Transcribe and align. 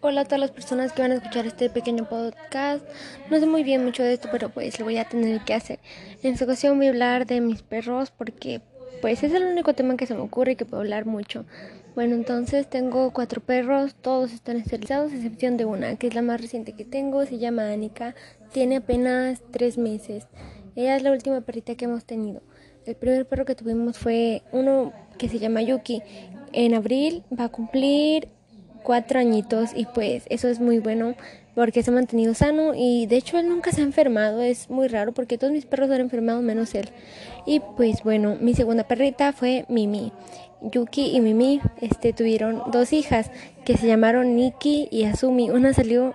Hola 0.00 0.20
a 0.20 0.24
todas 0.24 0.38
las 0.38 0.52
personas 0.52 0.92
que 0.92 1.02
van 1.02 1.10
a 1.10 1.16
escuchar 1.16 1.44
este 1.44 1.68
pequeño 1.70 2.08
podcast. 2.08 2.84
No 3.30 3.40
sé 3.40 3.46
muy 3.46 3.64
bien 3.64 3.84
mucho 3.84 4.04
de 4.04 4.12
esto, 4.12 4.28
pero 4.30 4.48
pues 4.48 4.78
lo 4.78 4.84
voy 4.84 4.96
a 4.96 5.08
tener 5.08 5.40
que 5.40 5.54
hacer. 5.54 5.80
En 6.22 6.34
esta 6.34 6.44
ocasión 6.44 6.76
voy 6.76 6.86
a 6.86 6.90
hablar 6.90 7.26
de 7.26 7.40
mis 7.40 7.62
perros 7.62 8.12
porque 8.12 8.60
pues 9.02 9.24
es 9.24 9.32
el 9.32 9.42
único 9.42 9.74
tema 9.74 9.96
que 9.96 10.06
se 10.06 10.14
me 10.14 10.20
ocurre 10.20 10.52
y 10.52 10.56
que 10.56 10.64
puedo 10.64 10.82
hablar 10.82 11.04
mucho. 11.04 11.46
Bueno, 11.96 12.14
entonces 12.14 12.70
tengo 12.70 13.12
cuatro 13.12 13.40
perros, 13.40 13.96
todos 14.00 14.32
están 14.32 14.56
esterilizados, 14.56 15.12
excepción 15.12 15.56
de 15.56 15.64
una, 15.64 15.96
que 15.96 16.06
es 16.06 16.14
la 16.14 16.22
más 16.22 16.40
reciente 16.40 16.74
que 16.74 16.84
tengo, 16.84 17.26
se 17.26 17.38
llama 17.38 17.72
Anika, 17.72 18.14
tiene 18.52 18.76
apenas 18.76 19.42
tres 19.50 19.78
meses. 19.78 20.28
Ella 20.76 20.94
es 20.94 21.02
la 21.02 21.10
última 21.10 21.40
perrita 21.40 21.74
que 21.74 21.86
hemos 21.86 22.04
tenido. 22.04 22.40
El 22.86 22.94
primer 22.94 23.26
perro 23.26 23.44
que 23.44 23.56
tuvimos 23.56 23.98
fue 23.98 24.42
uno 24.52 24.92
que 25.18 25.28
se 25.28 25.40
llama 25.40 25.60
Yuki. 25.60 26.02
En 26.52 26.74
abril 26.74 27.24
va 27.36 27.44
a 27.44 27.48
cumplir 27.48 28.28
cuatro 28.88 29.20
añitos 29.20 29.72
y 29.76 29.84
pues 29.84 30.22
eso 30.30 30.48
es 30.48 30.60
muy 30.60 30.78
bueno 30.78 31.14
porque 31.54 31.82
se 31.82 31.90
ha 31.90 31.92
mantenido 31.92 32.32
sano 32.32 32.72
y 32.74 33.04
de 33.04 33.18
hecho 33.18 33.38
él 33.38 33.46
nunca 33.46 33.70
se 33.70 33.82
ha 33.82 33.84
enfermado, 33.84 34.40
es 34.40 34.70
muy 34.70 34.88
raro 34.88 35.12
porque 35.12 35.36
todos 35.36 35.52
mis 35.52 35.66
perros 35.66 35.90
han 35.90 36.00
enfermado 36.00 36.40
menos 36.40 36.74
él. 36.74 36.88
Y 37.44 37.60
pues 37.76 38.02
bueno, 38.02 38.38
mi 38.40 38.54
segunda 38.54 38.84
perrita 38.84 39.34
fue 39.34 39.66
Mimi. 39.68 40.10
Yuki 40.62 41.14
y 41.14 41.20
Mimi 41.20 41.60
este, 41.82 42.14
tuvieron 42.14 42.62
dos 42.72 42.94
hijas 42.94 43.30
que 43.66 43.76
se 43.76 43.86
llamaron 43.86 44.34
Nikki 44.36 44.88
y 44.90 45.04
Asumi. 45.04 45.50
Una 45.50 45.74
salió 45.74 46.14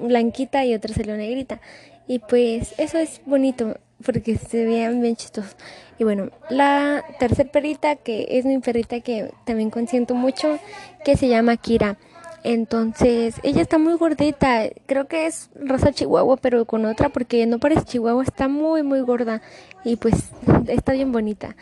blanquita 0.00 0.64
y 0.64 0.74
otra 0.74 0.94
salió 0.94 1.16
negrita. 1.16 1.60
Y 2.06 2.20
pues 2.20 2.72
eso 2.78 2.98
es 2.98 3.20
bonito 3.26 3.78
porque 4.06 4.36
se 4.36 4.64
vean 4.64 5.02
bien 5.02 5.16
chistosos. 5.16 5.56
Y 5.98 6.04
bueno, 6.04 6.30
la 6.50 7.04
tercer 7.18 7.50
perrita, 7.50 7.96
que 7.96 8.26
es 8.30 8.44
mi 8.44 8.58
perrita 8.60 9.00
que 9.00 9.32
también 9.44 9.70
consiento 9.70 10.14
mucho, 10.14 10.60
que 11.04 11.16
se 11.16 11.28
llama 11.28 11.56
Kira. 11.56 11.98
Entonces, 12.44 13.36
ella 13.42 13.62
está 13.62 13.78
muy 13.78 13.94
gordita. 13.94 14.64
Creo 14.86 15.06
que 15.06 15.26
es 15.26 15.50
raza 15.54 15.92
chihuahua, 15.92 16.36
pero 16.36 16.64
con 16.64 16.84
otra, 16.84 17.08
porque 17.08 17.46
no 17.46 17.58
parece 17.58 17.84
chihuahua, 17.84 18.24
está 18.24 18.48
muy, 18.48 18.82
muy 18.82 19.00
gorda. 19.00 19.42
Y 19.84 19.96
pues 19.96 20.30
está 20.66 20.92
bien 20.92 21.12
bonita. 21.12 21.56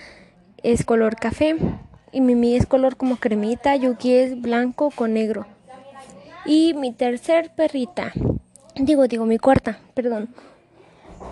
Es 0.63 0.85
color 0.85 1.17
café. 1.17 1.57
Y 2.13 2.21
Mimi 2.21 2.57
es 2.57 2.67
color 2.67 2.97
como 2.97 3.17
cremita. 3.17 3.77
Yuki 3.77 4.15
es 4.15 4.41
blanco 4.41 4.91
con 4.91 5.15
negro. 5.15 5.47
Y 6.47 6.75
mi 6.75 6.93
tercer 6.93 7.51
perrita, 7.55 8.13
digo, 8.75 9.07
digo, 9.07 9.27
mi 9.27 9.39
cuarta, 9.39 9.79
perdón. 9.95 10.31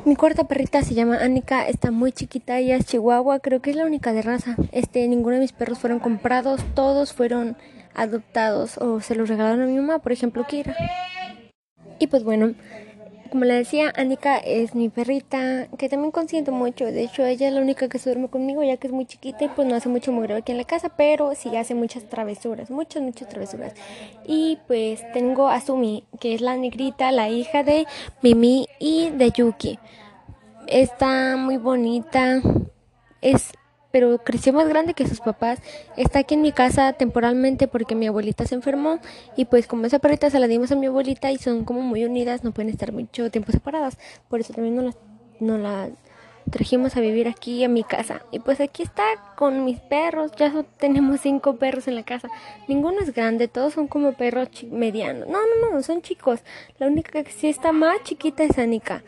Mi 0.09 0.17
cuarta 0.17 0.45
perrita 0.45 0.81
se 0.81 0.95
llama 0.95 1.19
Anika, 1.19 1.69
está 1.69 1.91
muy 1.91 2.13
chiquita, 2.13 2.57
ella 2.57 2.77
es 2.77 2.87
chihuahua, 2.87 3.41
creo 3.41 3.61
que 3.61 3.69
es 3.69 3.77
la 3.77 3.85
única 3.85 4.15
de 4.15 4.23
raza. 4.23 4.57
Este, 4.73 5.07
ninguno 5.07 5.35
de 5.35 5.43
mis 5.43 5.53
perros 5.53 5.81
fueron 5.81 5.99
comprados, 5.99 6.63
todos 6.75 7.13
fueron 7.13 7.59
adoptados 7.95 8.79
o 8.79 9.01
se 9.01 9.15
los 9.15 9.29
regalaron 9.29 9.61
a 9.61 9.67
mi 9.67 9.77
mamá, 9.77 9.99
por 9.99 10.13
ejemplo, 10.13 10.47
Kira. 10.47 10.75
Y 11.99 12.07
pues 12.07 12.25
bueno, 12.25 12.55
como 13.29 13.45
le 13.45 13.55
decía, 13.55 13.93
Anika 13.97 14.39
es 14.39 14.75
mi 14.75 14.89
perrita, 14.89 15.69
que 15.79 15.89
también 15.89 16.11
consiento 16.11 16.53
mucho. 16.53 16.87
De 16.87 17.03
hecho, 17.03 17.25
ella 17.25 17.49
es 17.49 17.55
la 17.55 17.61
única 17.61 17.89
que 17.89 17.99
se 17.99 18.11
duerme 18.11 18.29
conmigo, 18.29 18.63
ya 18.63 18.77
que 18.77 18.87
es 18.87 18.93
muy 18.93 19.07
chiquita 19.07 19.45
y 19.45 19.49
pues 19.49 19.67
no 19.69 19.75
hace 19.75 19.89
mucho 19.89 20.13
mugreo 20.13 20.39
aquí 20.39 20.53
en 20.53 20.59
la 20.59 20.65
casa, 20.65 20.91
pero 20.91 21.35
sí 21.35 21.55
hace 21.57 21.75
muchas 21.75 22.05
travesuras, 22.05 22.71
muchas, 22.71 23.03
muchas 23.03 23.29
travesuras. 23.29 23.75
Y 24.25 24.59
pues 24.67 25.01
tengo 25.13 25.49
a 25.49 25.61
Sumi, 25.61 26.05
que 26.21 26.35
es 26.35 26.41
la 26.41 26.57
negrita, 26.57 27.13
la 27.13 27.29
hija 27.29 27.63
de 27.63 27.87
Mimi 28.23 28.67
y 28.79 29.11
de 29.11 29.31
Yuki. 29.31 29.79
Está 30.67 31.37
muy 31.37 31.57
bonita, 31.57 32.43
es 33.21 33.53
pero 33.91 34.19
creció 34.19 34.53
más 34.53 34.69
grande 34.69 34.95
que 34.95 35.07
sus 35.07 35.21
papás. 35.21 35.61
Está 35.97 36.21
aquí 36.21 36.35
en 36.35 36.43
mi 36.43 36.53
casa 36.53 36.93
temporalmente 36.93 37.69
porque 37.69 37.95
mi 37.95 38.07
abuelita 38.07 38.47
se 38.47 38.55
enfermó 38.55 38.99
y 39.37 39.47
pues 39.47 39.67
como 39.67 39.87
esa 39.87 39.99
perrita 39.99 40.31
se 40.31 40.41
la 40.41 40.49
dimos 40.49 40.73
a 40.73 40.77
mi 40.77 40.87
abuelita 40.87 41.31
y 41.33 41.39
son 41.39 41.65
como 41.65 41.81
muy 41.81 42.05
unidas, 42.05 42.45
no 42.45 42.53
pueden 42.53 42.71
estar 42.71 42.93
mucho 42.93 43.31
tiempo 43.31 43.53
separadas. 43.53 43.99
Por 44.29 44.41
eso 44.41 44.53
también 44.53 44.77
no 44.77 44.83
la, 44.83 44.95
no 45.41 45.59
la 45.59 45.91
trajimos 46.51 46.97
a 46.97 47.01
vivir 47.01 47.29
aquí 47.29 47.65
en 47.65 47.73
mi 47.73 47.85
casa. 47.85 48.23
Y 48.31 48.41
pues 48.41 48.61
aquí 48.61 48.83
está 48.83 49.05
con 49.37 49.65
mis 49.65 49.81
perros. 49.81 50.33
Ya 50.37 50.53
tenemos 50.79 51.21
cinco 51.21 51.57
perros 51.57 51.89
en 51.89 51.95
la 51.95 52.03
casa. 52.03 52.29
Ninguno 52.67 53.01
es 53.01 53.15
grande, 53.15 53.49
todos 53.49 53.75
son 53.75 53.89
como 53.89 54.13
perros 54.13 54.49
medianos. 54.71 55.29
No, 55.29 55.39
no, 55.39 55.71
no, 55.71 55.83
son 55.83 56.03
chicos. 56.03 56.41
La 56.79 56.87
única 56.87 57.23
que 57.23 57.33
sí 57.33 57.49
está 57.49 57.73
más 57.73 58.03
chiquita 58.05 58.43
es 58.45 58.59
Anika. 58.59 59.03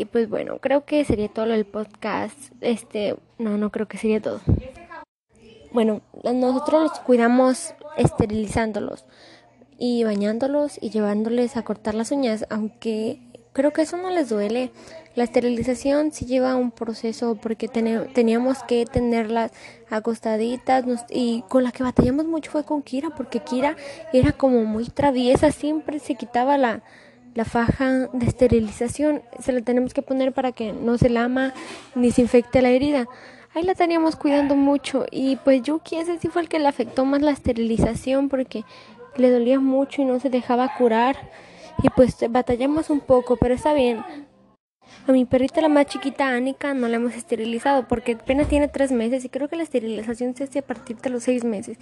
Y 0.00 0.06
pues 0.06 0.30
bueno, 0.30 0.60
creo 0.60 0.86
que 0.86 1.04
sería 1.04 1.28
todo 1.28 1.52
el 1.52 1.66
podcast. 1.66 2.38
Este, 2.62 3.16
no, 3.36 3.58
no 3.58 3.68
creo 3.70 3.86
que 3.86 3.98
sería 3.98 4.18
todo. 4.18 4.40
Bueno, 5.72 6.00
nosotros 6.24 6.84
los 6.84 7.00
cuidamos 7.00 7.74
esterilizándolos 7.98 9.04
y 9.78 10.02
bañándolos 10.04 10.78
y 10.80 10.88
llevándoles 10.88 11.58
a 11.58 11.64
cortar 11.64 11.94
las 11.94 12.12
uñas, 12.12 12.46
aunque 12.48 13.20
creo 13.52 13.74
que 13.74 13.82
eso 13.82 13.98
no 13.98 14.08
les 14.08 14.30
duele. 14.30 14.72
La 15.16 15.24
esterilización 15.24 16.12
sí 16.12 16.24
lleva 16.24 16.56
un 16.56 16.70
proceso 16.70 17.34
porque 17.34 17.68
teníamos 17.68 18.62
que 18.62 18.86
tenerlas 18.86 19.52
acostaditas 19.90 20.86
y 21.10 21.44
con 21.50 21.62
la 21.62 21.72
que 21.72 21.82
batallamos 21.82 22.24
mucho 22.24 22.50
fue 22.50 22.64
con 22.64 22.80
Kira 22.80 23.10
porque 23.10 23.40
Kira 23.40 23.76
era 24.14 24.32
como 24.32 24.64
muy 24.64 24.86
traviesa, 24.86 25.52
siempre 25.52 25.98
se 25.98 26.14
quitaba 26.14 26.56
la, 26.56 26.82
la 27.34 27.44
faja 27.44 28.08
de 28.12 28.26
esterilización 28.26 29.22
se 29.38 29.52
la 29.52 29.60
tenemos 29.60 29.94
que 29.94 30.02
poner 30.02 30.32
para 30.32 30.52
que 30.52 30.72
no 30.72 30.98
se 30.98 31.08
lama 31.08 31.54
ni 31.94 32.10
se 32.10 32.22
infecte 32.22 32.62
la 32.62 32.70
herida. 32.70 33.06
Ahí 33.54 33.62
la 33.64 33.74
teníamos 33.74 34.16
cuidando 34.16 34.54
mucho 34.54 35.06
y 35.10 35.36
pues 35.36 35.62
Yuki 35.62 35.96
ese 35.96 36.18
sí 36.18 36.28
fue 36.28 36.42
el 36.42 36.48
que 36.48 36.58
le 36.58 36.68
afectó 36.68 37.04
más 37.04 37.20
la 37.22 37.32
esterilización 37.32 38.28
porque 38.28 38.64
le 39.16 39.30
dolía 39.30 39.58
mucho 39.58 40.02
y 40.02 40.04
no 40.04 40.20
se 40.20 40.30
dejaba 40.30 40.76
curar 40.76 41.16
y 41.82 41.88
pues 41.90 42.16
batallamos 42.30 42.90
un 42.90 43.00
poco, 43.00 43.36
pero 43.36 43.54
está 43.54 43.72
bien. 43.72 44.04
A 45.10 45.12
mi 45.12 45.24
perrita 45.24 45.60
la 45.60 45.68
más 45.68 45.86
chiquita, 45.86 46.28
Anika, 46.28 46.72
no 46.72 46.86
la 46.86 46.94
hemos 46.94 47.16
esterilizado 47.16 47.88
porque 47.88 48.12
apenas 48.12 48.46
tiene 48.46 48.68
tres 48.68 48.92
meses 48.92 49.24
y 49.24 49.28
creo 49.28 49.48
que 49.48 49.56
la 49.56 49.64
esterilización 49.64 50.36
se 50.36 50.44
hace 50.44 50.60
a 50.60 50.62
partir 50.62 50.98
de 50.98 51.10
los 51.10 51.24
seis 51.24 51.42
meses. 51.42 51.78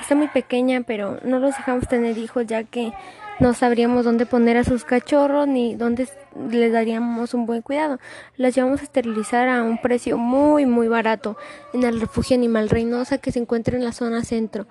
Está 0.00 0.16
muy 0.16 0.26
pequeña, 0.26 0.82
pero 0.84 1.20
no 1.22 1.38
los 1.38 1.56
dejamos 1.56 1.86
tener 1.86 2.18
hijos 2.18 2.44
ya 2.44 2.64
que 2.64 2.92
no 3.38 3.54
sabríamos 3.54 4.04
dónde 4.04 4.26
poner 4.26 4.56
a 4.56 4.64
sus 4.64 4.82
cachorros 4.84 5.46
ni 5.46 5.76
dónde 5.76 6.08
les 6.50 6.72
daríamos 6.72 7.34
un 7.34 7.46
buen 7.46 7.62
cuidado. 7.62 8.00
Las 8.36 8.56
llevamos 8.56 8.80
a 8.80 8.82
esterilizar 8.82 9.48
a 9.48 9.62
un 9.62 9.80
precio 9.80 10.18
muy 10.18 10.66
muy 10.66 10.88
barato 10.88 11.36
en 11.72 11.84
el 11.84 12.00
refugio 12.00 12.36
animal 12.36 12.68
Reynosa 12.68 13.18
que 13.18 13.30
se 13.30 13.38
encuentra 13.38 13.76
en 13.76 13.84
la 13.84 13.92
zona 13.92 14.24
centro. 14.24 14.66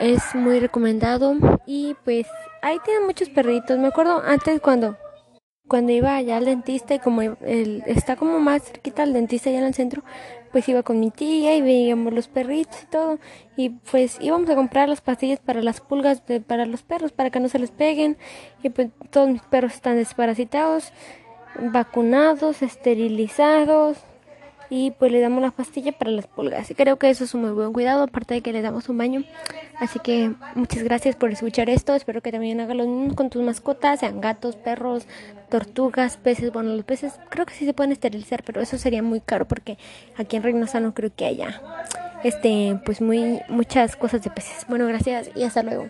Es 0.00 0.34
muy 0.34 0.58
recomendado 0.58 1.36
y 1.64 1.94
pues 2.04 2.26
ahí 2.60 2.78
tienen 2.84 3.06
muchos 3.06 3.28
perritos. 3.28 3.78
Me 3.78 3.86
acuerdo 3.86 4.20
antes 4.26 4.60
cuando 4.60 4.96
cuando 5.68 5.92
iba 5.92 6.14
allá 6.14 6.36
al 6.36 6.44
dentista 6.44 6.94
y 6.94 6.98
como 6.98 7.22
el, 7.22 7.82
está 7.86 8.16
como 8.16 8.38
más 8.40 8.62
cerquita 8.62 9.02
al 9.02 9.12
dentista 9.12 9.50
allá 9.50 9.58
en 9.58 9.64
el 9.64 9.74
centro, 9.74 10.02
pues 10.52 10.68
iba 10.68 10.82
con 10.82 11.00
mi 11.00 11.10
tía 11.10 11.56
y 11.56 11.60
veíamos 11.60 12.12
los 12.12 12.28
perritos 12.28 12.82
y 12.82 12.86
todo. 12.86 13.18
Y 13.56 13.70
pues 13.70 14.18
íbamos 14.20 14.48
a 14.50 14.54
comprar 14.54 14.88
las 14.88 15.00
pastillas 15.00 15.40
para 15.40 15.62
las 15.62 15.80
pulgas 15.80 16.24
de, 16.26 16.40
para 16.40 16.66
los 16.66 16.82
perros, 16.82 17.12
para 17.12 17.30
que 17.30 17.40
no 17.40 17.48
se 17.48 17.58
les 17.58 17.70
peguen. 17.70 18.16
Y 18.62 18.70
pues 18.70 18.88
todos 19.10 19.28
mis 19.28 19.42
perros 19.42 19.74
están 19.74 19.96
desparasitados, 19.96 20.92
vacunados, 21.58 22.62
esterilizados 22.62 23.98
y 24.70 24.90
pues 24.92 25.12
le 25.12 25.20
damos 25.20 25.42
la 25.42 25.50
pastilla 25.50 25.92
para 25.92 26.10
las 26.10 26.26
pulgas. 26.26 26.70
Y 26.70 26.74
creo 26.74 26.96
que 26.96 27.10
eso 27.10 27.24
es 27.24 27.34
un 27.34 27.42
muy 27.42 27.50
buen 27.50 27.72
cuidado, 27.72 28.04
aparte 28.04 28.34
de 28.34 28.40
que 28.40 28.52
le 28.52 28.62
damos 28.62 28.88
un 28.88 28.98
baño. 28.98 29.24
Así 29.78 29.98
que 29.98 30.32
muchas 30.54 30.82
gracias 30.82 31.16
por 31.16 31.30
escuchar 31.30 31.70
esto. 31.70 31.94
Espero 31.94 32.20
que 32.20 32.32
también 32.32 32.60
hagas 32.60 32.76
lo 32.76 32.86
mismo 32.86 33.14
con 33.14 33.30
tus 33.30 33.42
mascotas, 33.42 34.00
sean 34.00 34.20
gatos, 34.20 34.56
perros, 34.56 35.06
tortugas, 35.50 36.16
peces. 36.16 36.52
Bueno, 36.52 36.74
los 36.74 36.84
peces 36.84 37.14
creo 37.28 37.46
que 37.46 37.54
sí 37.54 37.66
se 37.66 37.74
pueden 37.74 37.92
esterilizar, 37.92 38.42
pero 38.42 38.60
eso 38.60 38.78
sería 38.78 39.02
muy 39.02 39.20
caro 39.20 39.46
porque 39.46 39.78
aquí 40.16 40.36
en 40.36 40.42
Reynosa 40.42 40.80
no 40.80 40.94
creo 40.94 41.10
que 41.14 41.26
haya 41.26 41.60
este 42.24 42.80
pues 42.84 43.00
muy 43.00 43.40
muchas 43.48 43.96
cosas 43.96 44.22
de 44.22 44.30
peces. 44.30 44.66
Bueno, 44.68 44.86
gracias 44.86 45.30
y 45.34 45.44
hasta 45.44 45.62
luego. 45.62 45.88